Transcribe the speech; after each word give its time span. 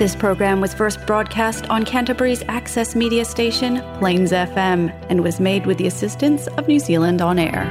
This 0.00 0.16
program 0.16 0.62
was 0.62 0.72
first 0.72 1.06
broadcast 1.06 1.68
on 1.68 1.84
Canterbury's 1.84 2.42
access 2.48 2.96
media 2.96 3.22
station, 3.22 3.82
Plains 3.98 4.32
FM, 4.32 4.88
and 5.10 5.22
was 5.22 5.38
made 5.38 5.66
with 5.66 5.76
the 5.76 5.86
assistance 5.86 6.46
of 6.56 6.66
New 6.66 6.78
Zealand 6.78 7.20
On 7.20 7.38
Air. 7.38 7.68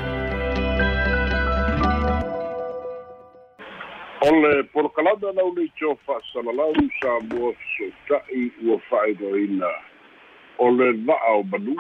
Ole 4.22 4.62
polokalada 4.76 5.34
lau 5.34 5.50
le 5.58 5.66
tio 5.80 5.98
whaasalalau 6.08 6.76
sa 7.02 7.18
mua 7.34 7.52
so 7.74 7.90
tai 8.08 8.52
ua 8.62 8.78
whaeroina 8.92 9.72
o 10.60 10.68
le 10.68 10.94
vaa 11.08 11.34
o 11.34 11.42
manu. 11.42 11.74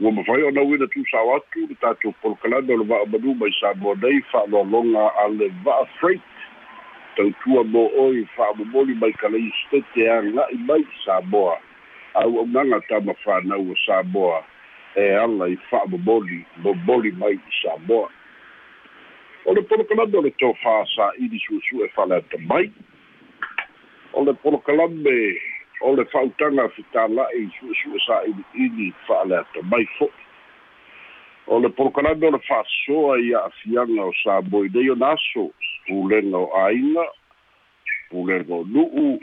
Ua 0.00 0.12
mawhai 0.12 0.46
o 0.48 0.50
nau 0.50 0.72
ina 0.72 0.86
tu 0.86 1.04
sa 1.12 1.20
watu 1.28 1.68
le 1.68 1.76
tātou 1.84 2.14
polokalada 2.24 2.72
o 2.72 2.76
le 2.80 2.88
vaa 2.88 3.02
o 3.04 3.06
manu 3.06 3.34
mai 3.34 3.52
sa 3.60 3.74
mua 3.74 3.94
nei 3.96 4.24
whaaloalonga 4.32 5.10
a 5.24 5.28
le 5.28 5.52
vaa 5.62 5.84
freight 6.00 6.24
tautua 7.16 7.64
mo 7.64 7.88
oi 7.98 8.26
fa'amomoli 8.36 8.94
mai 8.94 9.12
kalai 9.12 9.52
stete 9.62 10.08
aga'i 10.10 10.58
mai 10.68 10.84
samoa. 11.04 11.56
Au'aunaga 12.14 12.80
tama 12.88 13.14
fanau 13.24 13.72
o 13.72 13.74
samoa. 13.86 14.44
E 14.96 15.08
ala 15.22 15.48
i 15.48 15.56
fa'amomoli 15.70 16.44
momoli 16.62 17.12
mai 17.12 17.34
i 17.34 17.52
samoa. 17.62 18.08
O 19.46 19.54
le 19.54 19.62
polokalame 19.62 20.18
o 20.18 20.22
le 20.22 20.32
tofā 20.42 20.76
sa'ili 20.94 21.38
su'esu'e 21.44 21.88
fale 21.94 22.16
atamai 22.18 22.70
o 24.12 24.24
le 24.24 24.32
polokalame 24.42 25.18
o 25.80 25.92
le 25.94 26.04
fa'autaga 26.10 26.68
fitala'i 26.74 27.44
su'esu'e 27.58 28.00
sa'ili'ili 28.06 28.92
fa'ale 29.06 29.36
atamai 29.38 29.84
fo'i 29.98 30.26
o 31.46 31.60
le 31.60 31.68
polokalame 31.68 32.26
o 32.26 32.30
le 32.30 32.40
fa'asoa 32.48 33.20
ia 33.20 33.44
afiaga 33.44 34.08
o 34.08 34.12
sa 34.24 34.40
moi 34.50 34.68
nei 34.74 34.90
ona 34.90 35.12
aso 35.14 35.50
pulega 35.88 36.38
o 36.38 36.50
āiga 36.66 37.06
pulega 38.10 38.54
o 38.54 38.64
nu'u 38.64 39.18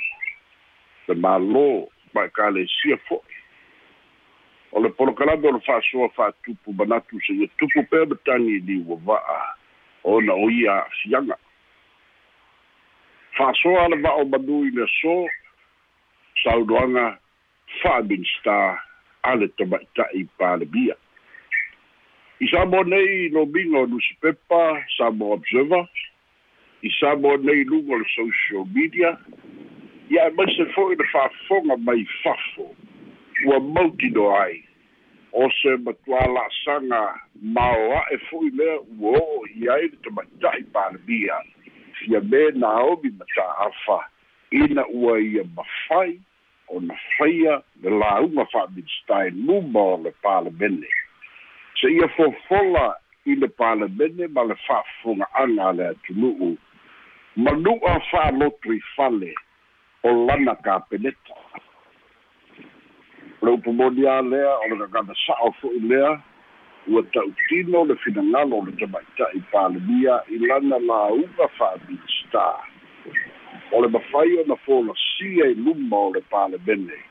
le 1.07 1.15
mālō 1.15 1.67
ma 2.13 2.25
ekalesia 2.29 2.97
fo'i 3.07 3.41
o 4.73 4.81
le 4.81 4.89
polokalame 4.97 5.47
o 5.47 5.55
le 5.57 5.63
fa'asoa 5.67 6.09
fa'atupu 6.17 6.73
manatu 6.73 7.21
seia 7.27 7.47
tupu 7.57 7.83
pea 7.89 8.05
ma 8.05 8.15
tagi 8.25 8.61
ni 8.65 8.81
ua 8.87 8.97
va'a. 9.05 9.41
Ona 10.03 10.33
o 10.33 10.49
ia 10.51 10.73
a'afiaga 10.81 11.37
fa'asoa 13.37 13.87
le 13.89 13.97
va'o 14.01 14.25
manu 14.25 14.63
i 14.67 14.71
le 14.71 14.83
aso 14.83 15.13
saunoaga 16.43 17.05
fa'aminista 17.81 18.55
a 19.23 19.35
le 19.35 19.47
tama'ita'i 19.57 20.25
palemia 20.37 20.95
i 22.39 22.49
sa 22.51 22.65
mo 22.65 22.83
nei 22.83 23.29
bingo 23.53 23.85
nusi 23.87 24.13
pepa 24.21 24.83
sa 24.97 25.09
mo 25.11 25.33
observer 25.33 25.87
i 26.83 26.89
sa 26.99 27.15
mo 27.15 27.37
nei 27.37 27.63
lungo 27.63 27.95
le 27.95 28.05
social 28.15 28.67
media 28.75 29.17
ia 30.11 30.29
mai 30.35 30.51
se 30.55 30.65
fo'i 30.75 30.95
le 30.99 31.05
fa'afoga 31.11 31.77
mai 31.77 32.03
fafo 32.21 32.75
ua 33.45 33.59
mautino 33.59 34.35
ai. 34.35 34.63
O 35.31 35.47
se 35.49 35.77
matua 35.85 36.27
la'asaga 36.27 37.01
maoa'e 37.55 38.17
fo'i 38.27 38.51
lea 38.59 38.75
ua 38.99 39.15
o'o 39.19 39.45
i 39.55 39.69
ai 39.75 39.87
le 39.87 39.97
tamaita'i 40.03 40.63
palemia 40.75 41.39
fia 41.99 42.19
me 42.21 42.43
naomi 42.51 43.09
ma 43.17 43.25
ta'afa 43.35 43.99
ina 44.51 44.83
ua 44.87 45.19
ia 45.19 45.43
mafai 45.55 46.19
ona 46.67 46.99
faia 47.17 47.61
le 47.81 47.89
lauga 47.89 48.45
fa'aministai 48.51 49.31
luma 49.31 49.79
o 49.79 49.97
le 50.03 50.11
palemene 50.21 50.91
se 51.79 51.87
ia 51.95 52.07
fofola 52.17 52.85
i 53.25 53.35
le 53.35 53.47
palemene 53.47 54.27
ma 54.27 54.43
le 54.43 54.55
fa'afoga'aga 54.67 55.69
a 55.69 55.73
le 55.73 55.87
atunu'u 55.87 56.57
manu'a 57.35 57.99
fa'aloto 58.11 58.73
i 58.73 58.79
fale 58.95 59.33
o 60.03 60.25
lana 60.25 60.55
kapeneta 60.55 61.33
o 63.41 63.45
le 63.45 63.51
upomoni 63.51 64.05
a 64.05 64.21
lea 64.21 64.53
o 64.61 64.67
le 64.69 64.77
gagana 64.77 65.13
sa'o 65.25 65.51
fo'i 65.57 65.79
lea 65.79 66.21
ua 66.87 67.01
ta'utino 67.09 67.85
le 67.85 67.95
finagalo 67.95 68.61
o 68.61 68.65
le 68.65 68.71
tama'ita'i 68.77 69.41
palemia 69.51 70.21
i 70.29 70.37
lana 70.45 70.77
lauga 70.77 71.47
fa'aminista 71.57 72.45
o 73.71 73.81
le 73.81 73.87
mafai 73.87 74.37
ona 74.45 74.55
folasia 74.65 75.49
i 75.49 75.55
luma 75.55 75.97
o 75.97 76.13
le 76.13 76.21
palemene 76.29 77.01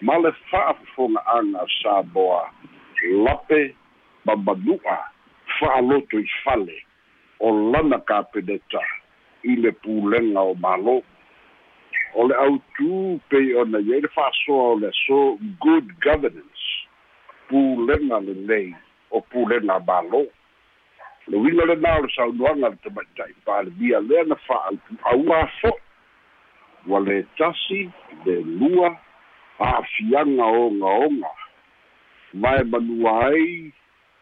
ma 0.00 0.18
le 0.18 0.30
fa'afofoga'aga 0.50 1.66
saboa 1.82 2.46
lape 3.24 3.74
mamanu'a 4.24 4.98
fa'aloto 5.58 6.18
i 6.22 6.28
fale 6.44 6.86
o 7.40 7.50
lana 7.72 7.98
kapeneta 7.98 9.01
i 9.44 9.56
le 9.56 9.72
pulega 9.84 10.42
o 10.42 10.54
mālō 10.66 10.96
o 12.14 12.26
le 12.28 12.36
autū 12.44 13.18
pei 13.32 13.54
ona 13.62 13.80
iai 13.80 14.02
le 14.04 14.10
fa'asoa 14.16 14.68
o 14.74 14.78
le 14.82 14.92
aso 14.94 15.20
good 15.64 15.90
governance 16.04 16.68
pulega 17.48 18.20
lelei 18.28 18.70
o 19.10 19.20
pulega 19.32 19.80
mālō 19.88 20.22
le 21.30 21.38
uiga 21.38 21.68
lenā 21.70 21.94
o 21.98 22.02
le 22.06 22.10
saunoaga 22.16 22.72
le 22.72 22.78
tamaita'i 22.84 23.34
palemia 23.46 24.00
lea 24.08 24.24
na 24.26 24.38
fa'autu'aua 24.46 25.40
fo'i 25.60 25.80
ua 26.90 26.98
lē 27.06 27.20
tasi 27.38 27.84
le 28.24 28.40
lua 28.42 28.90
a'afiaga 29.58 30.46
ogaoga 30.62 31.30
mae 32.34 32.64
manua 32.72 33.12
ai 33.28 33.46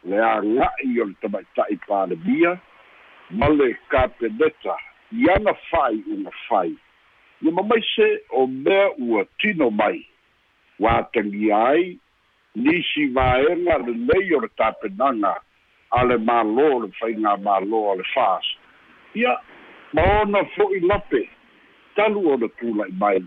le 0.04 0.20
aga'i 0.32 1.00
o 1.00 1.08
le 1.08 1.16
tamaita'i 1.22 1.80
palemia 1.88 2.52
ma 3.30 3.48
le 3.48 3.72
kapeneta 3.88 4.76
i 5.12 5.30
ana 5.30 5.54
fai 5.70 6.76
ia 7.42 7.52
mamaise 7.52 8.22
o 8.30 8.46
mea 8.46 8.90
ua 8.98 9.24
tino 9.38 9.70
mai. 9.70 10.06
Ua 10.78 11.02
tagia 11.12 11.68
ai 11.68 11.98
nisi 12.54 13.06
vaega 13.06 13.78
lelei 13.78 14.34
o 14.34 14.40
le 14.40 14.48
tapenaga 14.56 15.34
a 15.90 16.04
le 16.04 16.16
mālō 16.16 16.82
le 16.82 16.88
faiga 17.00 17.36
mālō 17.36 17.80
a 17.92 17.96
le 17.96 18.04
fas 18.14 18.46
ia 19.14 19.36
ma 19.92 20.02
ona 20.22 20.44
fo'i 20.54 20.80
lape 20.80 21.28
talu 21.96 22.32
ona 22.32 22.48
tula'i 22.60 22.92
mai. 22.92 23.24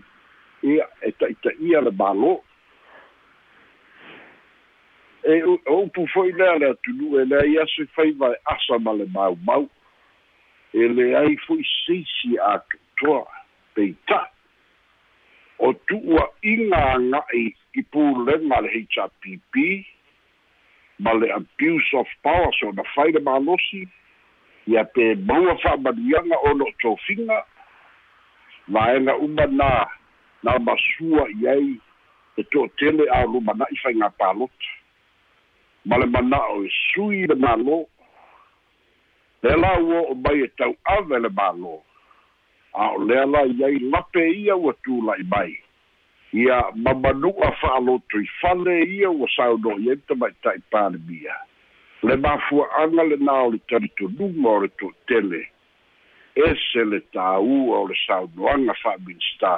Ia 0.62 0.88
e 1.02 1.10
ta'ita'ia 1.12 1.80
le 1.80 1.90
mālō 1.90 2.34
e 5.24 5.42
o 5.42 5.80
upu 5.82 6.06
fo'i 6.14 6.32
lea 6.32 6.58
le 6.58 6.70
atunu 6.70 7.20
e 7.20 7.24
lea 7.24 7.46
ia 7.46 7.66
se 7.66 7.86
fai 7.96 8.12
vai 8.12 8.34
asa 8.46 8.78
ma 8.78 8.92
le 8.92 9.06
maumau 9.06 9.68
e 10.74 10.88
leai 10.88 11.36
fo'i 11.46 11.64
seisi 11.72 12.38
a 12.42 12.58
toa 13.00 13.24
peita 13.74 14.20
o 15.58 15.72
tu'ua'iga 15.86 16.80
aga'i 16.94 17.46
i 17.78 17.82
pulega 17.94 18.60
le 18.66 18.70
hrpp 18.74 19.54
ma 20.98 21.12
le 21.12 21.30
abuse 21.34 21.90
of 21.98 22.06
power, 22.22 22.50
so 22.58 22.70
na 22.70 22.82
fai 22.94 23.10
le 23.12 23.20
malosi, 23.20 23.88
ia 24.66 24.84
pe 24.84 25.14
maua 25.14 25.56
fa'amanuiaga 25.62 26.36
o 26.48 26.54
lo'o 26.54 26.72
tofiga 26.82 27.42
vaega 28.68 29.16
uma 29.16 29.46
na 29.46 29.86
na 30.42 30.58
masua 30.58 31.28
i 31.40 31.48
ai 31.48 31.80
e 32.36 32.42
to'atele 32.50 33.06
a 33.12 33.24
lumana'i 33.26 33.76
faigā 33.82 34.08
palota 34.18 34.70
ma 35.84 35.98
le 36.00 36.06
mana'o 36.06 36.64
e 36.64 36.70
sui 36.72 37.26
le 37.26 37.36
mālō 37.36 37.84
le 39.44 39.56
la 39.56 39.78
ua 39.78 40.00
o 40.10 40.14
mai 40.14 40.40
e 40.40 40.48
tau'ave 40.56 41.18
le 41.20 41.28
mālō 41.28 41.74
a 42.80 42.84
o 42.96 43.00
lea 43.04 43.26
la 43.28 43.42
iai 43.44 43.78
lape 43.92 44.22
ia 44.32 44.56
ua 44.56 44.72
tula'i 44.84 45.24
mai. 45.32 45.52
Ia 46.32 46.62
mamanu'a 46.74 47.50
fa'aloto 47.60 48.18
i 48.24 48.28
fale 48.40 48.76
ia 48.84 49.10
ua 49.10 49.28
sauno'i 49.36 49.90
ai 49.90 50.00
tamaita'i 50.08 50.64
palemia 50.72 51.36
le 52.08 52.16
mafua'aga 52.24 53.04
lenā 53.10 53.36
o 53.44 53.52
le 53.52 53.60
talitonuga 53.68 54.48
o 54.54 54.56
le 54.64 54.70
to'atele 54.80 55.42
ese 56.48 56.88
le 56.88 57.00
tāua 57.12 57.82
o 57.82 57.86
le 57.88 57.96
saunoaga 58.06 58.74
fa'aminista 58.80 59.54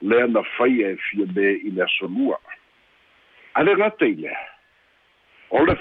lea 0.00 0.30
na 0.30 0.46
faia 0.54 0.94
e 0.94 0.96
fia 1.08 1.26
me 1.34 1.52
i 1.58 1.74
le 1.74 1.82
asonua 1.90 2.38
a 3.54 3.62
le 3.62 3.74
lea. 3.74 4.38
O 5.50 5.64
le 5.66 5.74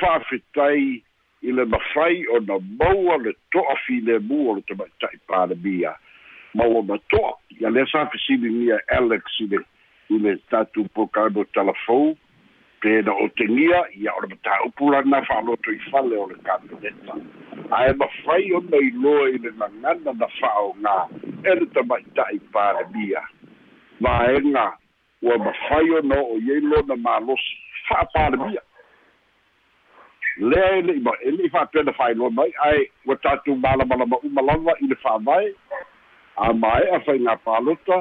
i 1.41 1.51
le 1.51 1.65
mafai 1.65 2.25
ona 2.35 2.59
maua 2.79 3.17
le 3.17 3.33
to'a 3.51 3.75
filemu 3.85 4.49
o 4.49 4.55
le 4.55 4.61
tamaita'i 4.61 5.19
palemia 5.27 5.95
maua 6.53 6.83
mato'a 6.83 7.33
ia 7.59 7.69
lea 7.69 7.85
sa 7.91 8.05
fesiligia 8.05 8.79
alex 8.97 9.23
i 9.39 9.47
le 9.47 9.59
i 10.09 10.19
le 10.19 10.35
tatou 10.49 10.87
pokano 10.93 11.43
talafou 11.53 12.17
pe 12.81 13.01
na 13.01 13.13
o 13.13 13.27
tegia 13.37 13.81
ia 13.95 14.13
o 14.13 14.21
le 14.21 14.27
mataupu 14.27 14.91
lana 14.91 15.21
fa'aloto 15.25 15.71
i 15.71 15.79
fale 15.91 16.17
o 16.17 16.27
le 16.29 16.35
kapeneta 16.45 17.15
ae 17.77 17.93
mafai 17.93 18.53
ona 18.53 18.77
iloa 18.77 19.29
i 19.29 19.37
le 19.37 19.51
nagana 19.57 20.13
na 20.13 20.27
fa'aogā 20.39 20.97
e 21.43 21.55
le 21.59 21.65
tamaita'i 21.73 22.39
palemia 22.53 23.21
vaega 24.01 24.71
ua 25.21 25.37
mafai 25.37 25.89
ona 25.91 26.15
o'o 26.21 26.37
iai 26.37 26.61
lona 26.61 26.95
malosi. 26.95 27.57
Fa'apalemia 27.87 28.61
lea 30.41 30.77
e 30.77 30.81
le'i 30.81 30.99
ma 30.99 31.11
e 31.21 31.31
le'i 31.31 31.49
fa'apena 31.53 31.93
fa'ailoa 31.93 32.31
mai 32.37 32.51
ae 32.67 32.89
ua 33.05 33.15
tatou 33.15 33.55
malamalama 33.55 34.17
uma 34.23 34.41
lava 34.41 34.73
i 34.81 34.87
le 34.87 34.95
fa'avae 35.03 35.53
a 36.45 36.53
mae'a 36.53 36.99
faigā 37.05 37.35
palota 37.45 37.99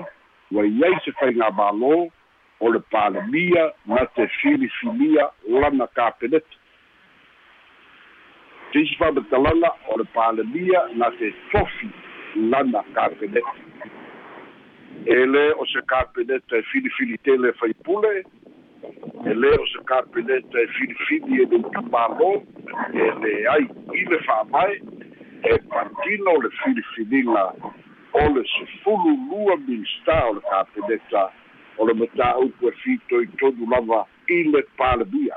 ua 0.50 0.64
iai 0.64 0.96
se 1.04 1.12
faigā 1.20 1.50
mālō 1.58 1.92
o 2.60 2.70
le 2.72 2.80
palemia 2.94 3.66
na 3.86 4.06
te 4.16 4.26
filifilia 4.40 5.28
lana 5.48 5.86
kapeneta 5.86 6.56
tisi 8.72 8.96
fa'amatalaga 8.96 9.74
o 9.92 9.98
le 10.00 10.08
palemia 10.16 10.86
na 10.96 11.10
te 11.20 11.34
tofi 11.52 11.90
lana 12.36 12.84
kapeneta 12.94 13.54
e 15.04 15.52
o 15.60 15.66
se 15.66 15.82
kapeneta 15.92 16.56
e 16.56 16.62
filifili 16.72 17.18
tele 17.18 17.52
faipule 17.52 18.24
e 18.82 19.34
lē 19.34 19.50
o 19.60 19.66
se 19.66 19.82
kapeneta 19.84 20.60
e 20.60 20.66
filifili 20.76 21.42
e 21.42 21.46
lei 21.50 21.62
tamālō 21.74 22.30
e 23.04 23.08
leai 23.22 23.64
i 24.00 24.04
le 24.12 24.18
fa'amae 24.26 24.76
e 25.50 25.58
patino 25.72 26.36
le 26.42 26.50
filifiliga 26.60 27.44
o 28.12 28.22
le 28.34 28.44
sefulu 28.54 29.12
lua 29.28 29.56
minista 29.66 30.16
o 30.28 30.34
le 30.38 30.40
kapeneta 30.48 31.24
o 31.76 31.86
le 31.86 31.94
mataupu 31.94 32.68
e 32.68 32.72
fitoitonu 32.82 33.68
lava 33.70 34.06
i 34.28 34.42
le 34.52 34.62
palemia 34.76 35.36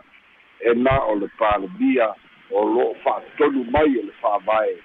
e 0.60 0.74
na 0.74 0.98
o 1.12 1.16
le 1.16 1.28
palemia 1.38 2.14
o 2.52 2.66
lo'o 2.74 2.94
fa'atonu 3.04 3.66
mai 3.72 3.98
e 4.00 4.04
le 4.08 4.14
fa'avae 4.22 4.78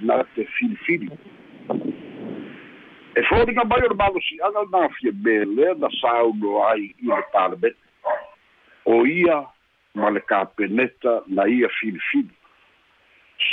na 0.00 0.24
te 0.34 0.44
filifili 0.58 1.08
e 3.14 3.22
foliga 3.30 3.64
mai 3.64 3.80
o 3.80 3.88
le 3.88 3.96
malosi'aga 3.96 4.68
na 4.72 4.84
afia 4.84 5.12
lea 5.56 5.74
na 5.74 5.88
sauno 6.00 6.68
ai 6.68 6.92
i 7.00 7.06
le 7.08 7.24
palemeta 7.32 7.91
o 8.92 9.06
ia 9.06 9.38
ma 9.94 10.10
le 10.10 10.20
kapeneta 10.20 11.22
na 11.26 11.46
ia 11.48 11.68
filifili 11.80 12.34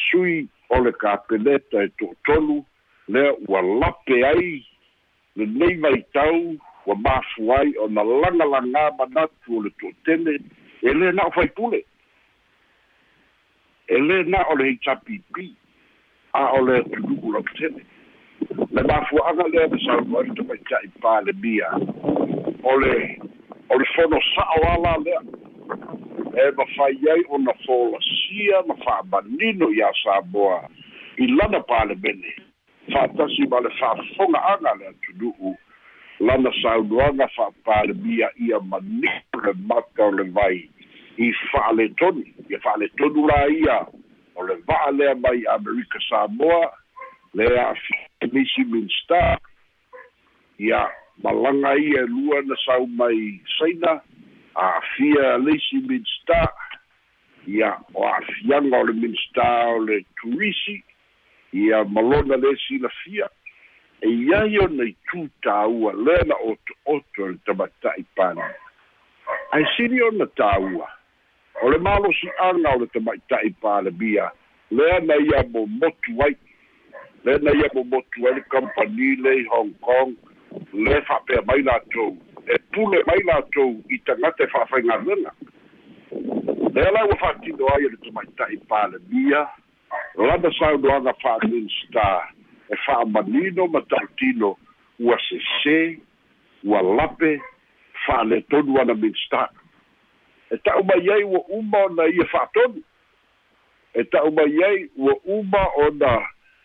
sui 0.06 0.48
o 0.70 0.84
le 0.84 0.92
kapeneta 0.92 1.84
e 1.84 1.90
to'atolu 2.00 2.66
lea 3.08 3.34
ua 3.48 3.62
lape 3.62 4.26
ai 4.32 4.66
lenei 5.36 5.78
ua 6.86 6.96
mafu 6.96 7.54
ai 7.54 7.74
ona 7.78 8.04
lagalagā 8.04 8.84
manatu 8.98 9.58
o 9.58 9.62
le 9.64 9.70
to'atele 9.80 10.40
e 10.82 10.92
lē 10.94 11.12
na 11.14 11.28
o 11.28 11.32
faipule 11.32 11.84
e 13.88 13.98
lē 13.98 14.24
na 14.28 14.44
o 14.50 14.56
le 14.56 14.64
heitapipi 14.70 15.54
a 16.34 16.44
o 16.58 16.62
le 16.66 16.82
tunu'u 16.84 17.34
lautele 17.34 17.84
le 18.72 18.82
mafua'aga 18.84 19.48
lea 19.54 19.68
le 19.68 19.80
saunoai 19.86 20.28
le 20.28 20.36
tamaita'i 20.36 20.90
palemia 21.02 21.70
o 22.64 22.80
le 22.80 22.96
o 23.70 23.78
le 23.78 23.86
fonosa'o 23.94 24.64
ala 24.74 24.98
e 26.40 26.52
mafai 26.58 26.98
ai 27.12 27.24
ona 27.30 27.54
folasia 27.66 28.64
ma 28.68 28.76
fa'amanino 28.84 29.70
iā 29.76 29.92
samoa. 30.04 30.70
I 31.18 31.28
lana 31.28 31.60
palemene 31.68 32.34
fa'atasi 32.92 33.48
ma 33.52 33.60
le 33.60 33.70
fa'afoga'aga 33.80 34.76
le 34.80 34.88
atunu'u. 34.92 35.56
Lana 36.20 36.52
saunoaga 36.62 37.28
fa'apalemia 37.36 38.30
ia 38.40 38.60
maniko 38.60 39.42
le 39.46 39.54
maka 39.68 40.04
o 40.04 40.12
le 40.12 40.24
vai 40.32 40.70
i 41.18 41.32
fa'aletonu 41.52 42.24
ia 42.50 42.60
fa'aletonu 42.60 43.28
la 43.28 43.48
ia. 43.48 43.80
O 44.36 44.44
le 44.48 44.56
va'a 44.68 44.92
lea 44.92 45.16
mai 45.16 45.44
amerika 45.56 46.00
samoa 46.10 46.72
lea 47.34 47.70
afisi 48.22 48.64
minsta 48.64 49.40
ia 50.60 50.88
malaga 51.24 51.76
ia 51.76 52.06
lua 52.08 52.42
na 52.42 52.56
sau 52.66 52.88
mai 52.88 53.42
saina 53.60 54.02
a'afia 54.56 55.38
leisi 55.38 55.78
minsta 56.30 56.54
ia 57.48 57.78
o 57.94 58.06
a'afiaga 58.06 58.78
o 58.78 58.84
le 58.84 58.94
minsta 58.94 59.70
o 59.70 59.80
le 59.80 60.06
turisi 60.22 60.84
ia 61.54 61.84
malona 61.84 62.38
le 62.38 62.56
silafia 62.68 63.30
e 64.02 64.10
iai 64.10 64.60
ona 64.60 64.84
i 64.84 64.96
tutāua 65.12 65.94
lea 65.94 66.24
na 66.26 66.36
oto'oto 66.36 67.28
le 67.28 67.38
tamata'i 67.46 68.06
pana 68.16 68.54
ae 69.52 69.66
sili 69.76 70.02
ona 70.02 70.26
tāua 70.26 70.88
o 71.62 71.70
le 71.70 71.78
malosi'aga 71.78 72.76
o 72.76 72.80
le 72.80 72.88
tama'ita'i 72.88 73.50
palemia 73.62 74.32
lea 74.72 75.00
na 75.00 75.16
ia 75.16 75.44
momotu 75.50 76.22
ai 76.24 76.36
lea 77.26 77.38
na 77.38 77.52
ia 77.52 77.70
momotu 77.74 78.28
ai 78.28 78.34
le 78.34 78.42
kampani 78.42 79.16
lei 79.16 79.44
hong 79.44 79.74
kong 79.82 80.14
le 80.74 81.02
fa'apea 81.02 81.42
mai 81.48 81.62
latou 81.62 82.18
e 82.46 82.60
pule 82.72 83.04
mai 83.08 83.24
latou 83.26 83.82
i 83.90 83.98
tagata 84.06 84.44
e 84.44 84.48
fa'afaigaluega 84.48 85.34
lea 86.74 87.06
ua 87.06 87.16
fa'atino 87.16 87.66
ai 87.74 87.86
e 87.86 87.90
le 87.90 87.98
tama'ita'i 87.98 88.58
palemia 88.68 89.48
lana 90.16 90.52
saunoaga 90.60 91.14
fa'aminista 91.14 92.30
e 92.70 92.76
fa'amanino 92.86 93.68
ma 93.68 93.82
ta'utino 93.82 94.58
ua 95.00 95.18
sesē 95.28 95.98
ua 96.64 96.82
lape 96.82 97.40
fa'aletonu 98.06 98.80
ana 98.82 98.94
minista 98.94 99.50
e 100.52 100.58
ta'u 100.58 100.84
mai 100.84 101.10
ai 101.10 101.24
ua 101.24 101.42
uma 101.48 101.78
ona 101.90 102.08
ia 102.08 102.26
fa'atonu 102.26 102.84
e 103.94 104.04
ta'u 104.04 104.32
mai 104.32 104.64
ai 104.64 104.90
ua 104.96 105.14
uma 105.26 105.64
ona 105.86 106.14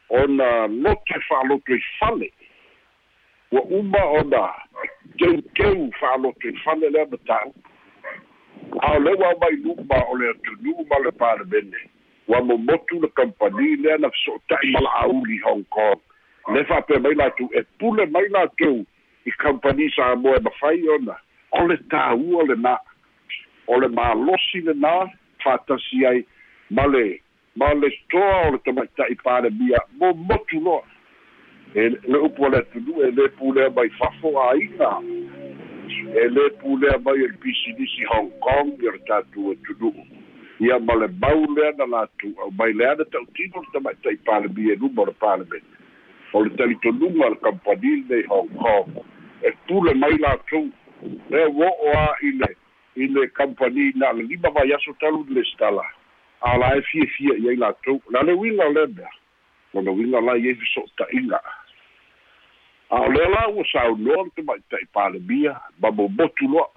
ona 0.08 0.66
loto 0.66 1.14
e 1.16 1.20
fa'aloto 1.28 1.72
i 1.74 1.82
fale 1.98 2.32
ua 3.52 3.62
uma 3.62 4.04
ona 4.20 4.52
keukeu 5.16 5.90
fa'aloto 6.00 6.48
i 6.48 6.56
fale 6.64 6.90
lea 6.90 7.06
mata'u 7.06 7.54
a 8.82 8.96
o 8.96 8.98
le 8.98 9.14
ua 9.14 9.34
mai 9.40 9.56
luma 9.62 9.98
o 10.10 10.16
le 10.16 10.30
atunuu 10.30 10.86
ma 10.90 10.98
le 11.04 11.10
palemene 11.12 11.80
ua 12.28 12.40
momotu 12.42 13.00
le 13.00 13.08
kampani 13.08 13.76
lea 13.76 13.98
na 13.98 14.10
feso'ota'i 14.10 14.70
ma 14.72 14.80
la'auli 14.80 15.38
hong 15.44 15.64
kong. 15.70 16.00
Le 16.52 16.64
fa'apea 16.64 17.00
mai 17.00 17.14
latou 17.14 17.48
e 17.52 17.62
pule 17.78 18.06
mai 18.06 18.28
latou 18.28 18.84
i 19.24 19.30
kampani 19.30 19.90
samoa 19.90 20.36
e 20.36 20.40
mafai 20.40 20.88
ona 20.88 21.16
o 21.52 21.66
le 21.68 21.76
tāua 21.90 22.46
lenā 22.48 22.76
o 23.66 23.78
le 23.80 23.88
malosi 23.88 24.64
lenā 24.66 24.94
fa'atasi 25.44 26.06
ai 26.06 26.24
ma 26.70 26.86
le 26.86 27.20
ma 27.56 27.72
le 27.74 27.92
toa 28.10 28.48
o 28.48 28.50
le 28.56 28.58
tamaita'i 28.64 29.14
palemia 29.22 29.78
momotu 30.00 30.60
loa. 30.60 30.82
E 31.74 31.88
le 31.88 32.18
upu 32.18 32.44
o 32.44 32.48
le 32.48 32.58
atunu 32.58 33.02
e 33.02 33.10
lē 33.10 33.28
pulea 33.38 33.70
mai 33.70 33.90
fafo 33.98 34.34
āiga 34.48 34.98
e 36.12 36.28
lē 36.28 36.50
pulea 36.60 36.98
mai 37.04 37.24
e 37.24 37.28
le 37.32 37.38
pisinisi 37.42 38.04
hong 38.12 38.30
kong 38.40 38.76
i 38.82 38.88
o 38.88 38.92
le 38.92 39.00
tatou 39.08 39.52
atunu'u 39.52 40.04
ia 40.60 40.78
ma 40.78 40.94
le 40.94 41.08
mau 41.20 41.40
lea 41.56 41.72
na 41.78 41.86
latou 41.86 42.34
au 42.42 42.50
mai 42.58 42.72
lea 42.72 42.94
na 42.94 43.04
ta'utino 43.04 43.64
le 43.64 43.70
tamaita'i 43.72 44.16
palemia 44.26 44.72
e 44.72 44.76
luma 44.76 45.02
o 45.02 45.06
le 45.06 45.12
palemene 45.12 45.74
o 46.32 46.42
le 46.44 46.50
talitonuga 46.56 47.30
le 47.30 47.36
kampani 47.42 48.04
nei 48.08 48.24
hong 48.28 48.50
kong. 48.58 49.02
E 49.42 49.50
pule 49.66 49.94
mai 49.94 50.18
latou 50.18 50.70
lea 51.30 51.48
uo'o 51.48 51.90
a 51.96 52.06
i 52.22 52.30
le 52.38 52.50
i 52.96 53.06
le 53.06 53.26
kampani 53.28 53.92
na 53.94 54.12
le 54.12 54.22
lima 54.22 54.50
vai 54.50 54.72
aso 54.72 54.92
talu 55.00 55.24
le 55.28 55.44
stala. 55.54 55.84
A 56.40 56.58
la 56.58 56.76
e 56.76 56.82
fiafia 56.82 57.34
i 57.38 57.48
ai 57.48 57.56
latou 57.56 58.00
la 58.10 58.22
le 58.22 58.32
uiga 58.32 58.66
o 58.66 58.72
le 58.72 58.86
mea 58.86 59.10
lona 59.74 59.90
uiga 59.90 60.20
lai 60.20 60.48
ai 60.48 60.54
feso'ota'iga 60.54 61.40
a 62.94 63.00
o 63.00 63.10
lea 63.10 63.28
la 63.28 63.48
ua 63.48 63.64
saunoa 63.72 64.24
le 64.24 64.30
tamaita'i 64.36 64.86
palemia 64.92 65.60
ma 65.80 65.90
momotu 65.90 66.48
loa. 66.48 66.68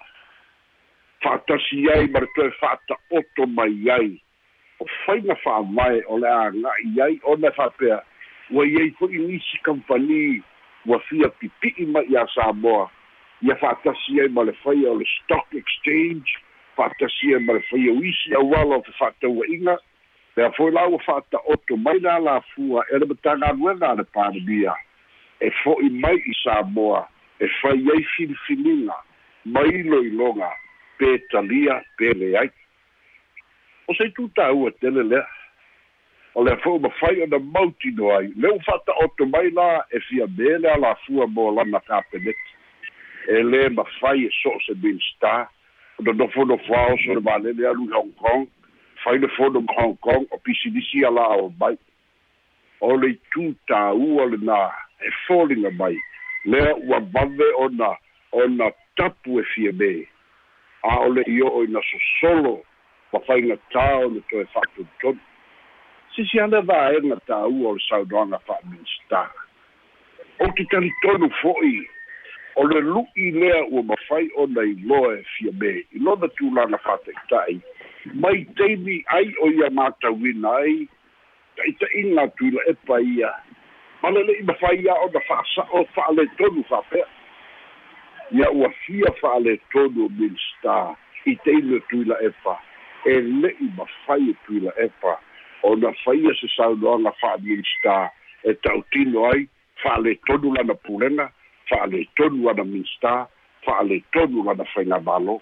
Fa'atasi 1.22 1.90
ai 1.94 2.08
ma 2.08 2.20
le 2.20 2.28
toe 2.36 2.52
fa'ata'oto 2.60 3.46
mai 3.58 3.90
ai. 3.90 4.22
O 4.80 4.86
faiga 5.06 5.36
fa'avae 5.44 6.02
o 6.08 6.18
le 6.18 6.30
aga'i 6.30 7.02
ai 7.06 7.20
ona 7.24 7.52
fa'apea 7.52 8.00
ua 8.50 8.66
iai 8.66 8.90
fo'i 9.00 9.22
nisi 9.28 9.62
kampani 9.62 10.42
ua 10.86 11.00
fia 11.10 11.30
pipi'i 11.30 11.86
mai 11.86 12.10
iā 12.10 12.26
samoa. 12.34 12.90
Ia 13.46 13.56
fa'atasi 13.62 14.22
ai 14.22 14.34
ma 14.34 14.48
le 14.50 14.58
faia 14.64 14.90
o 14.90 14.98
le 14.98 15.06
stock 15.14 15.54
exchange 15.54 16.34
fa'atasi 16.78 17.36
ai 17.36 17.44
ma 17.46 17.60
le 17.60 17.62
faia 17.70 17.94
o 17.94 18.02
isi 18.02 18.34
auala 18.34 18.82
o 18.82 18.82
te 18.82 18.98
fa'ataua'iga 18.98 19.78
pea 20.34 20.50
foi 20.58 20.72
la 20.72 20.88
ua 20.90 20.98
fa'ata'oto 21.06 21.78
mai 21.78 22.00
la 22.00 22.18
lafua 22.20 22.90
e 22.90 22.98
le 22.98 23.06
matagaluega 23.06 23.94
a 23.94 23.96
le 24.02 24.10
palemia 24.18 24.74
e 25.42 25.52
fo'i 25.64 25.90
mai 25.90 26.18
i 26.18 26.34
samoa 26.44 27.08
e 27.40 27.48
fai 27.62 27.82
ai 27.96 28.04
filifiliga 28.16 28.96
ma 29.46 29.62
iloiloga 29.62 30.52
pe 30.98 31.18
talia 31.32 31.82
pe 31.98 32.14
leai 32.14 32.50
o 33.88 33.96
se 33.96 34.10
tutāua 34.16 34.72
tele 34.82 35.04
lea. 35.08 35.26
O 36.36 36.44
le 36.46 36.54
fo'u 36.62 36.80
mafai 36.84 37.22
ona 37.24 37.40
mautino 37.40 38.12
ai. 38.18 38.28
Le 38.36 38.52
u 38.52 38.60
fa'ata'oto 38.66 39.26
mai 39.32 39.50
la 39.56 39.86
e 39.90 40.00
fia 40.08 40.28
me 40.38 40.58
le 40.62 40.70
alafua 40.70 41.28
mo 41.28 41.52
lana 41.56 41.80
kapeneti 41.88 42.52
e 43.28 43.42
lē 43.44 43.70
mafai 43.74 44.28
e 44.28 44.32
so'o 44.42 44.60
se 44.66 44.76
minsta 44.84 45.48
ona 46.00 46.14
nofonofo 46.14 46.76
ao 46.76 46.98
so 47.04 47.16
le 47.16 47.24
malele 47.26 47.68
alu 47.68 47.88
i 47.90 47.96
hong 47.96 48.14
kong. 48.22 48.48
Fai 49.04 49.18
le 49.18 49.28
fono 49.38 49.62
ma 49.62 49.74
hong 49.80 49.98
kong 50.04 50.28
o 50.32 50.38
pisilisi 50.44 51.06
ala 51.06 51.26
o 51.40 51.50
mai. 51.60 51.78
O 52.82 52.94
le 53.02 53.16
tutāua 53.34 54.28
lenā 54.36 54.62
e 55.02 55.12
foliga 55.28 55.72
mai. 55.72 55.98
Lea 56.46 56.76
ua 56.76 57.00
mave 57.00 57.48
ona 57.58 57.96
ona 58.32 58.72
tapu 58.96 59.40
e 59.40 59.44
fia 59.54 59.72
me. 59.74 60.08
A 60.84 61.00
o 61.00 61.10
le 61.10 61.24
i'o'o 61.28 61.64
ina 61.64 61.82
sosolo 61.92 62.64
mafaiga 63.14 63.58
tā 63.74 63.88
ona 64.06 64.22
toe 64.30 64.46
fa'atonutonu 64.54 65.20
sisi 66.18 66.40
ana 66.42 66.62
vaega 66.66 67.20
tāua 67.30 67.70
o 67.70 67.76
le 67.78 67.84
saunoaga 67.86 68.40
fa'aminista 68.48 69.22
o 70.42 70.48
te 70.58 70.66
talitonu 70.72 71.30
fo'i 71.42 71.76
o 72.58 72.66
le 72.66 72.82
lu'i 72.82 73.32
lea 73.36 73.60
ua 73.70 73.84
mafai 73.92 74.30
ona 74.44 74.64
iloa 74.66 75.14
e 75.20 75.24
fia 75.36 75.52
me. 75.62 75.74
I 75.94 76.00
lona 76.02 76.28
tulaga 76.38 76.80
fa'ataʻitaʻi 76.86 77.60
mai 78.24 78.46
taimi 78.58 79.04
ai 79.14 79.30
o 79.42 79.52
ia 79.52 79.70
matauina 79.70 80.56
ai 80.64 80.88
ta'itaʻiga 81.58 82.24
atu 82.24 82.48
i 82.48 82.52
la 82.56 82.66
epa 82.74 83.00
ia 83.02 83.32
ma 84.02 84.10
le 84.10 84.24
le'i 84.24 84.44
mafai 84.44 84.82
ia 84.84 84.94
ona 85.06 85.20
fa'asa'o 85.28 85.86
fa'aletonu 85.96 86.64
fa'apea 86.70 87.08
ia 88.32 88.52
ua 88.52 88.70
fia 88.86 89.12
fa'aletonu 89.22 90.06
o 90.06 90.10
minstar 90.10 90.96
i 91.26 91.36
teile 91.44 91.78
atu 91.78 92.02
i 92.02 92.06
la 92.06 92.18
epa. 92.24 92.58
E 93.06 93.22
le'i 93.22 93.70
mafai 93.78 94.34
atu 94.34 94.58
i 94.58 94.60
la 94.60 94.74
epa. 94.84 95.18
Ona 95.64 95.94
faia 96.04 96.34
se 96.40 96.48
saunoaga 96.56 97.12
fa'aminstar 97.22 98.12
e 98.44 98.54
ta'utino 98.54 99.26
ai 99.32 99.48
fa'aletonu 99.84 100.54
lana 100.56 100.74
pulega 100.74 101.32
fa'aletonu 101.70 102.50
ana 102.50 102.64
minsta 102.64 103.28
fa'aletonu 103.66 104.44
lana 104.44 104.66
faiga 104.74 105.00
malo 105.00 105.42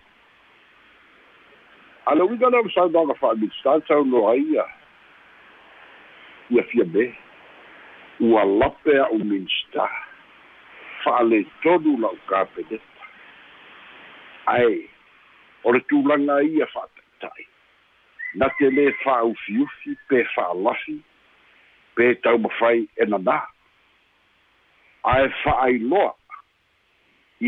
a 2.06 2.16
le 2.16 2.24
uiga 2.24 2.50
le 2.50 2.62
masaunaga 2.64 3.14
fa'aminsta 3.14 3.82
saunoa 3.88 4.36
ia. 4.36 4.66
Ia 6.50 6.64
fia 6.64 6.86
me 6.86 7.14
ua 8.20 8.46
lape 8.46 9.00
a'u 9.00 9.24
minsta. 9.24 9.90
Fa'aletonu 11.04 11.98
la'u 12.02 12.18
kapeneta 12.30 12.96
ae 14.46 14.90
o 15.64 15.74
le 15.74 15.80
tulaga 15.90 16.42
ia 16.44 16.68
fa'ata'ita'i 16.74 17.48
na 18.36 18.50
te 18.60 18.70
lē 18.70 18.92
fa'aufiufi 19.04 19.96
pe 20.10 20.24
fa'alafi 20.36 20.98
pe 21.98 22.14
taumafai 22.24 22.86
e 23.02 23.08
nanā 23.10 23.40
ae 25.14 25.30
fa'ailoa 25.42 26.14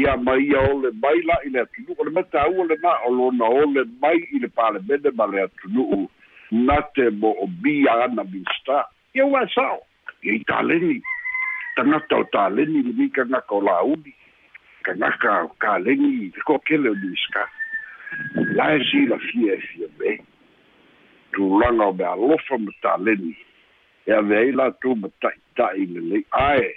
ia 0.01 0.17
mai 0.17 0.41
ia 0.47 0.61
ole 0.71 0.91
mai 1.03 1.21
la 1.29 1.37
i 1.45 1.53
le 1.53 1.61
atunu'u 1.65 1.95
o 1.97 2.07
le 2.07 2.15
mataua 2.17 2.65
lenā 2.71 2.93
o 3.07 3.13
lona 3.13 3.51
ole 3.61 3.85
mai 4.01 4.17
i 4.17 4.41
le 4.43 4.49
palemene 4.49 5.13
ma 5.15 5.29
le 5.31 5.45
atunu'u 5.45 6.07
na 6.51 6.81
te 6.95 7.09
mo 7.09 7.33
o 7.43 7.47
bia 7.47 7.93
ana 8.03 8.23
minsta. 8.23 8.85
Ia 9.15 9.25
ua 9.25 9.47
sao 9.53 9.79
ia 10.23 10.33
i 10.33 10.43
taleni 10.43 11.01
tagata 11.75 12.17
o 12.17 12.23
taleni 12.33 12.83
le 12.83 12.93
mi 12.93 13.09
kagaka 13.09 13.55
o 13.55 13.61
launi. 13.61 14.13
Kagaka 14.83 15.43
o 15.43 15.51
kalegi 15.59 16.31
le 16.33 16.41
kokele 16.45 16.89
o 16.89 16.95
niska 16.95 17.43
la 18.55 18.75
e 18.75 18.83
silafia 18.89 19.53
e 19.53 19.61
fia 19.61 19.87
me. 19.99 20.17
Tulaga 21.31 21.85
o 21.87 21.93
me 21.93 22.03
alofa 22.03 22.57
ma 22.57 22.71
taleni. 22.81 23.35
E 24.07 24.11
ave 24.11 24.37
ai 24.37 24.51
latou 24.51 24.95
ma 24.95 25.09
ta'ita'i 25.21 25.85
lelei 25.85 26.25
ae 26.31 26.73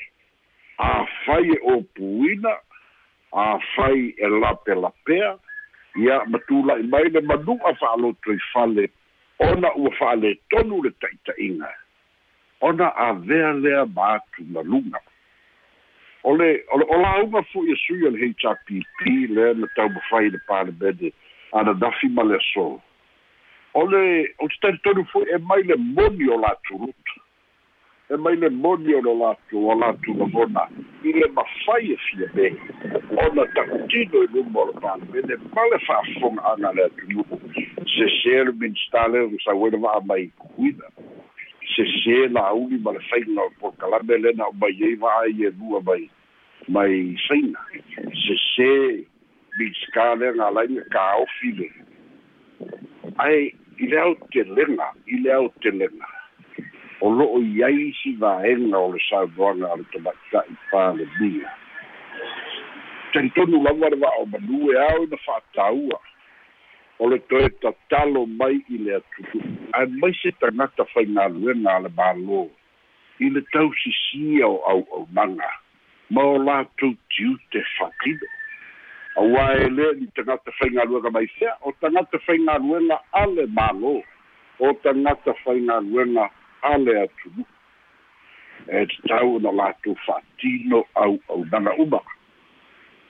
afai 0.78 1.50
e 1.50 1.58
opuina 1.72 2.56
afai 3.32 4.14
e 4.16 4.26
lapelapea 4.28 5.38
ia 5.96 6.24
matula'i 6.26 6.82
mai 6.82 7.10
le 7.10 7.20
manu'a 7.20 7.74
fa'aloto 7.74 8.32
i 8.32 8.38
fale 8.52 8.90
ona 9.38 9.68
ua 9.76 9.90
fa'aletonu 9.98 10.82
le 10.82 10.90
ta'ita'iga 11.00 11.70
ona 12.60 12.96
avea 12.96 13.52
lea 13.52 13.86
ma 13.86 14.14
atu 14.14 14.44
maluga 14.52 15.00
o 16.22 16.36
le 16.36 16.64
o 16.70 16.96
lauga 17.02 17.42
fo'i 17.52 17.72
e 17.72 17.76
sui 17.86 18.06
o 18.06 18.10
le 18.10 18.18
hrpp 18.18 19.06
lea 19.30 19.54
na 19.54 19.66
taumafai 19.76 20.30
le 20.30 20.38
palemene 20.48 21.12
ana 21.52 21.72
nafi 21.72 22.08
ma 22.08 22.22
le 22.22 22.36
aso 22.36 22.80
o 23.74 23.86
le 23.86 24.34
o 24.38 24.48
te 24.48 24.56
talitonu 24.60 25.04
fo'i 25.12 25.30
e 25.34 25.38
mai 25.38 25.62
le 25.62 25.76
moni 25.76 26.28
o 26.28 26.36
latulutu 26.36 27.20
e 28.10 28.16
mai 28.16 28.36
le 28.36 28.50
moni 28.50 28.94
o 28.94 29.00
lo 29.00 29.14
latu 29.14 29.68
o 29.70 29.74
latu 29.74 30.14
lavona 30.18 30.68
i 31.04 31.12
le 31.12 31.28
mafai 31.32 31.92
e 31.92 31.96
fia 31.96 32.28
me 32.34 32.50
ona 33.24 33.46
takutino 33.54 34.22
i 34.22 34.28
luma 34.34 34.60
o 34.60 34.66
le 34.66 34.74
palemene 34.80 35.36
ma 35.54 35.64
le 35.70 35.78
fa'afogaʻaga 35.86 36.74
le 36.76 36.84
atunu'u 36.84 37.40
sesē 37.96 38.44
le 38.44 38.52
minista 38.52 39.08
lea 39.08 39.30
le 39.30 39.38
sauele 39.44 39.78
va'a 39.78 40.00
mai 40.04 40.28
kukuina 40.38 40.92
sesē 41.74 42.28
lauli 42.32 42.78
ma 42.84 42.92
le 42.96 43.02
faiga 43.10 43.42
o 43.42 43.50
polokalame 43.60 44.16
lena 44.22 44.48
o 44.48 44.52
mai 44.52 44.76
ai 44.88 44.94
va'a 45.04 45.26
i 45.28 45.46
e 45.48 45.50
lua 45.58 45.80
mai 45.88 46.08
mai 46.68 47.16
saina. 47.26 47.60
Sesē 48.24 48.70
minsika 49.58 50.14
lea 50.20 50.32
galaiga 50.32 50.84
kaofi 50.94 51.52
le 51.58 51.68
ae 53.26 53.52
i 53.78 53.86
le. 53.86 53.98
Au 54.00 54.14
telega 54.32 54.92
i 55.06 55.22
le 55.24 55.32
au 55.32 55.48
telega 55.62 56.08
o 57.00 57.10
lo'o 57.10 57.40
i 57.40 57.62
ai 57.64 57.88
isi 57.88 58.12
vaega 58.20 58.78
o 58.78 58.92
le 58.92 59.00
saunoaga 59.08 59.72
a 59.72 59.76
le 59.80 59.84
tamaʻitaʻi 59.92 60.54
palemia 60.70 61.50
talitonu 63.12 63.62
lava 63.64 63.88
le 63.90 63.96
va'aomanū 64.02 64.58
e 64.72 64.78
ao 64.84 65.04
ina 65.04 65.18
fa'atāua 65.26 65.98
o 67.00 67.08
le 67.08 67.18
toe 67.32 67.48
tatalo 67.64 68.26
mai 68.40 68.60
i 68.68 68.78
le 68.84 68.98
atutu 69.00 69.40
ae 69.78 69.86
mai 70.02 70.12
se 70.22 70.32
tagata 70.40 70.84
faigaluega 70.92 71.76
a 71.76 71.84
le 71.86 71.90
mālō 72.00 72.42
i 73.24 73.30
le 73.36 73.42
tausisia 73.52 74.48
o 74.48 74.60
au'aunaga 74.74 75.50
ma 76.10 76.26
o 76.34 76.36
latou 76.44 76.94
tiu 77.16 77.36
te 77.50 77.64
fatino 77.76 78.30
auā 79.24 79.46
e 79.64 79.70
lea 79.76 79.96
ni 80.00 80.10
tagata 80.18 80.52
faigaluega 80.58 81.10
mai 81.16 81.26
fea 81.38 81.56
o 81.66 81.72
tagata 81.80 82.20
faigaluega 82.26 83.00
a 83.22 83.26
le 83.36 83.48
mālō 83.60 83.96
o 84.60 84.72
tagata 84.84 85.34
faigaluega 85.44 86.28
ale 86.62 87.02
atu. 87.02 87.30
E 88.68 88.86
tatau 88.86 89.08
tau 89.08 89.38
na 89.40 89.50
lātou 89.50 89.96
auaunaga 90.94 91.70
au 91.72 91.82
uma. 91.82 92.00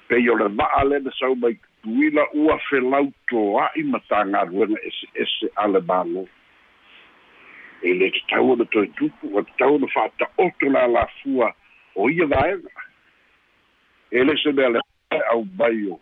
Pei 0.09 0.29
o 0.31 0.35
le 0.35 0.49
va'a 0.49 0.85
le 0.85 1.01
na 1.01 1.11
sau 1.19 1.35
mai 1.35 1.59
tuila 1.83 2.25
ua 2.35 2.59
whelau 2.71 3.09
tō 3.31 3.41
a 3.63 3.71
i 3.77 3.83
mata 3.83 4.25
ngā 4.33 4.45
ruenga 4.51 4.81
ese 4.89 5.09
ese 5.25 5.51
ale 5.57 5.81
mālo. 5.81 6.27
E 7.83 7.95
le 7.97 8.11
te 8.13 8.23
tau 8.33 8.57
na 8.57 8.67
toi 8.73 8.87
tupu, 8.99 9.33
o 9.37 9.43
te 9.43 9.57
tau 9.59 9.79
na 9.79 9.89
whāta 9.95 10.29
oto 10.39 10.71
la 10.71 10.87
la 10.87 11.07
fua 11.21 11.53
o 11.97 12.11
ia 12.11 12.27
vaenga. 12.27 12.87
E 14.13 14.25
le 14.25 14.37
se 14.43 14.53
mea 14.53 14.75
le 14.77 14.85
au 15.33 15.45
mai 15.59 15.87
o 15.91 16.01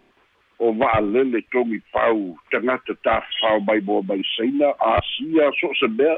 o 0.59 0.73
waa 0.75 1.01
lele 1.01 1.45
tongi 1.55 1.79
pau, 1.95 2.35
tangata 2.51 2.97
tā 3.07 3.21
whao 3.43 3.61
mai 3.67 3.79
mo 3.81 4.03
mai 4.03 4.25
seina, 4.35 4.73
a 4.83 4.99
sia 5.13 5.53
so 5.61 5.71
se 5.79 5.87
mea, 5.87 6.17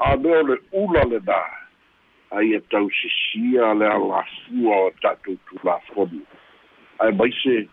a 0.00 0.14
leo 0.16 0.42
le 0.42 0.56
ula 0.72 1.02
le 1.04 1.18
da 1.20 1.42
ai 2.30 2.54
e 2.54 2.60
tau 2.70 2.88
se 2.90 3.08
sia 3.10 3.74
le 3.74 3.88
fua 4.46 4.76
o 4.86 4.90
tatu 5.02 5.36
tu 5.46 5.58
la 5.64 5.78
fono 5.88 6.22
ai 7.00 7.12
mai 7.12 7.32
se 7.42 7.68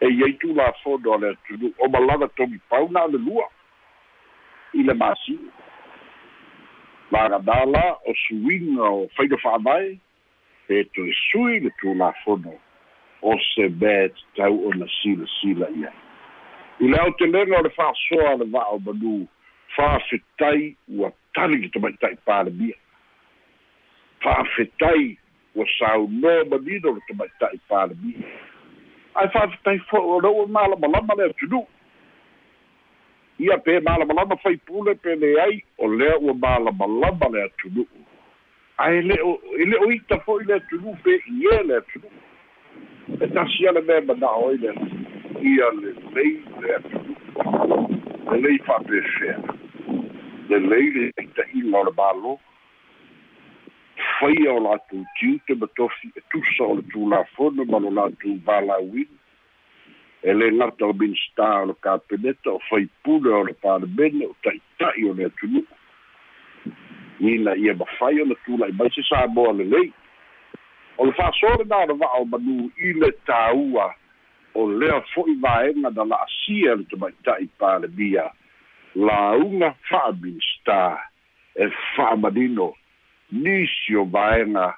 e 0.00 0.08
iei 0.08 0.34
tu 0.38 0.54
la 0.54 0.72
fono 0.82 1.16
le 1.18 1.36
tunu 1.46 1.72
o 1.78 1.88
malanga 1.88 2.28
tomi 2.36 2.58
pau 2.68 2.88
na 2.90 3.06
le 3.06 3.18
lua. 3.18 3.48
I 4.74 4.82
le 4.82 4.94
masi. 4.94 5.38
Lara 7.10 7.38
dala 7.38 7.98
o 8.06 8.14
suinga 8.26 8.82
o 8.82 9.08
whaida 9.16 9.36
whanai 9.44 9.98
e 10.68 10.84
tu 10.92 11.04
e 11.04 11.12
sui 11.30 11.60
le 11.60 11.70
tu 11.80 11.94
la 11.94 12.12
fono 12.24 12.58
o 13.22 13.38
se 13.54 13.68
bet 13.68 14.14
tau 14.36 14.66
o 14.66 14.72
na 14.74 14.86
sila 15.02 15.26
sila 15.40 15.68
ia. 15.70 15.92
I 16.80 16.88
leo 16.88 17.10
te 17.18 17.26
lenga 17.26 17.58
o 17.58 17.62
le 17.62 17.70
whasoa 17.76 18.38
le 18.38 18.44
vao 18.50 18.78
manu 18.78 19.28
fa'afetai 19.76 20.76
ua 20.88 21.12
tali 21.34 21.60
ki 21.60 21.68
tamaita'i 21.68 22.16
palemia 22.24 22.76
fa'afetai 24.22 25.18
ua 25.54 25.66
saunoa 25.78 26.44
manino 26.50 26.94
le 26.94 27.00
tamaita'i 27.08 27.58
palemia 27.68 28.26
ae 29.14 29.28
fa'afetai 29.28 29.78
fo'i 29.90 30.10
o 30.14 30.20
leu 30.20 30.46
malamalama 30.46 31.14
le 31.18 31.24
atunu'u 31.30 31.66
ia 33.38 33.58
pe 33.58 33.80
malamalama 33.80 34.36
faipule 34.42 34.94
pe 34.94 35.14
leai 35.14 35.62
o 35.78 35.88
lea 35.88 36.18
ua 36.18 36.34
malamalama 36.34 37.28
le 37.32 37.44
atunu'u 37.44 37.86
ae 38.78 39.02
le 39.02 39.18
i 39.58 39.64
le 39.70 39.76
o 39.86 39.90
ita 39.92 40.18
fo'i 40.26 40.44
le 40.44 40.54
atunu'u 40.54 40.96
pe 41.04 41.18
ie 41.30 41.62
le 41.68 41.76
atunu'u 41.76 42.10
e 43.20 43.26
tasi 43.34 43.68
ale 43.68 43.80
mea 43.80 44.00
mana'o 44.08 44.48
ai 44.48 44.58
le 44.64 44.74
ia 45.52 45.70
lelei 45.80 46.32
le 46.60 46.74
atunu'u 46.78 47.14
lelei 48.30 48.58
fa'apefea 48.66 49.38
le 50.48 50.58
lei 50.58 50.90
le 50.96 51.06
itaʻiga 51.22 51.78
o 51.80 51.84
le 51.84 51.94
mālō 52.02 52.34
faia 53.96 54.52
o 54.52 54.60
latou 54.60 55.04
tiu 55.18 55.38
te 55.46 55.54
matofi 55.54 56.10
e 56.16 56.20
tusa 56.30 56.64
o 56.64 56.74
le 56.78 56.82
tulafono 56.92 57.64
ma 57.64 57.78
lo 57.78 57.90
latou 57.90 58.38
valauina 58.46 59.22
e 60.22 60.32
le 60.34 60.50
gata 60.58 60.86
o 60.86 60.92
minista 60.92 61.62
o 61.62 61.66
le 61.66 61.74
kapeneta 61.80 62.50
o 62.50 62.58
faipule 62.68 63.30
o 63.30 63.42
le 63.44 63.54
palemene 63.54 64.26
o 64.26 64.34
taʻitaʻi 64.44 65.10
o 65.10 65.14
le 65.14 65.26
atunuu 65.30 65.66
ina 67.20 67.56
ia 67.56 67.74
mafai 67.74 68.20
o 68.20 68.24
le 68.24 68.36
tulaʻi 68.46 68.72
mai 68.78 68.90
se 68.94 69.02
sa 69.08 69.26
moa 69.26 69.52
lelei 69.52 69.92
o 70.98 71.06
le 71.06 71.12
fa'asole 71.12 71.66
o 71.68 71.86
le 71.86 71.94
va'a 71.94 72.22
o 72.22 72.24
manū 72.24 72.70
i 72.76 72.92
le 73.00 73.10
tāua 73.26 73.92
o 74.54 74.70
lea 74.70 75.00
fo'i 75.14 75.34
vaega 75.42 75.90
na 75.90 76.04
la'asia 76.04 76.74
le 76.78 76.84
tamaita'i 76.90 77.46
palemia 77.58 78.30
lauga 78.94 79.74
fa'amista 79.90 80.98
e 81.54 81.68
fa'amanino 81.96 82.74
nisi 83.32 83.96
o 83.96 84.04
vaega 84.04 84.74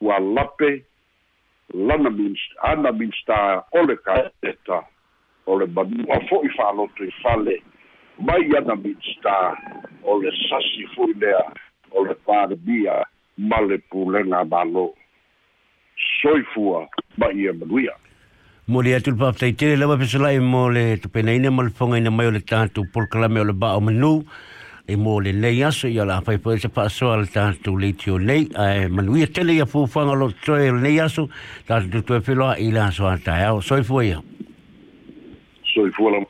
ua 0.00 0.18
lape 0.18 0.84
lana 1.74 2.10
minsta 2.10 2.62
ana 2.62 2.92
minsta 2.92 3.64
ole 3.72 3.96
ka 3.96 4.30
eta. 4.42 4.82
O 5.46 5.58
le 5.58 5.66
manua 5.66 6.20
fo'i 6.28 6.48
fa'aloto 6.56 7.04
i 7.04 7.10
fale 7.22 7.56
mai 8.18 8.46
ana 8.56 8.76
minsta 8.76 9.56
o 10.02 10.18
le 10.22 10.30
sasi 10.48 10.86
fo'i 10.94 11.14
lea 11.14 11.44
o 11.92 12.04
le 12.04 12.14
le 13.68 13.78
pulega 13.90 14.44
soifua 16.20 16.88
ma 17.16 17.32
ia 17.32 17.52
manuia. 17.52 17.94
Mo 18.68 18.82
le 18.82 18.94
atu 18.94 19.16
pa 19.16 19.32
tai 19.32 19.52
tele 19.52 19.76
lava 19.76 19.96
pesalai 19.98 20.38
mo 20.38 20.68
le 20.68 20.96
tupenaina 21.02 21.50
ma 21.50 21.62
le 21.62 21.70
fonga 21.70 21.98
ina 21.98 22.10
mai 22.10 22.26
o 22.26 22.30
le 22.30 22.40
tātou 22.40 22.86
polkalame 22.94 23.40
o 23.40 23.44
le 23.44 23.52
ba 23.52 23.76
o 23.76 23.80
manu 23.80 24.12
e 24.90 24.96
mō 24.98 25.20
le 25.22 25.32
lei 25.38 25.62
aso 25.62 25.88
i 25.88 25.98
ala 26.02 26.18
apai 26.18 26.38
poe 26.42 26.58
te 26.58 26.70
pāso 26.74 27.12
ala 27.14 27.28
tātou 27.30 27.78
le 27.78 27.92
tio 27.94 28.18
lei 28.18 28.48
e 28.50 28.88
manuia 28.90 29.28
tele 29.30 29.54
ia 29.54 29.68
fūwhanga 29.70 30.16
lo 30.18 30.32
toe 30.42 30.66
le 30.72 30.82
lei 30.82 30.98
aso 31.02 31.28
tātou 31.68 32.02
tue 32.02 32.18
whiloa 32.26 32.58
i 32.58 32.72
la 32.74 32.88
aso 32.90 33.06
a 33.06 33.14
tāiao 33.22 33.62
soifua 33.62 34.04
ia 34.08 34.20
soifua 35.74 36.16
la 36.16 36.24